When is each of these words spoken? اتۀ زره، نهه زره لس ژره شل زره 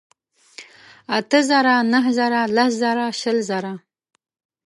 اتۀ 1.17 1.39
زره، 1.49 1.75
نهه 1.91 2.11
زره 2.17 2.41
لس 2.55 2.71
ژره 2.81 3.07
شل 3.19 3.37
زره 3.49 3.73